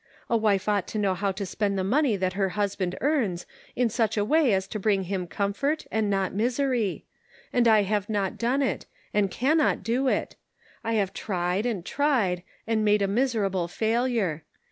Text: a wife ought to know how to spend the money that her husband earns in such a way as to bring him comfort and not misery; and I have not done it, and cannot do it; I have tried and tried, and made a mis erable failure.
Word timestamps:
a 0.31 0.35
wife 0.35 0.67
ought 0.67 0.87
to 0.87 0.97
know 0.97 1.13
how 1.13 1.31
to 1.31 1.45
spend 1.45 1.77
the 1.77 1.83
money 1.83 2.15
that 2.15 2.33
her 2.33 2.49
husband 2.57 2.97
earns 3.01 3.45
in 3.75 3.87
such 3.87 4.17
a 4.17 4.25
way 4.25 4.51
as 4.51 4.65
to 4.65 4.79
bring 4.79 5.03
him 5.03 5.27
comfort 5.27 5.85
and 5.91 6.09
not 6.09 6.33
misery; 6.33 7.05
and 7.53 7.67
I 7.67 7.83
have 7.83 8.09
not 8.09 8.35
done 8.39 8.63
it, 8.63 8.87
and 9.13 9.29
cannot 9.29 9.83
do 9.83 10.07
it; 10.07 10.35
I 10.83 10.93
have 10.93 11.13
tried 11.13 11.67
and 11.67 11.85
tried, 11.85 12.41
and 12.65 12.83
made 12.83 13.03
a 13.03 13.07
mis 13.07 13.35
erable 13.35 13.69
failure. 13.69 14.43